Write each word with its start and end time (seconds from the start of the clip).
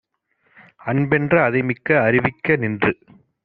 அன்பென்ற 0.81 1.43
அதைமிக்க 1.43 2.01
அறிவிக்க 2.01 2.55
நின்று 2.55 2.93